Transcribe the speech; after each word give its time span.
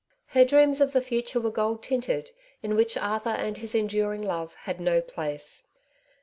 Her 0.29 0.43
dreams 0.43 0.81
of 0.81 0.93
the 0.93 1.01
future 1.01 1.39
were 1.39 1.51
gold 1.51 1.83
tinted, 1.83 2.31
in 2.63 2.73
which 2.75 2.97
Arthur 2.97 3.29
and 3.29 3.57
his 3.59 3.75
enduring 3.75 4.23
love 4.23 4.55
had 4.63 4.81
no 4.81 4.99
place. 4.99 5.67